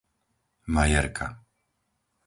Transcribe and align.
Majerka 0.73 1.27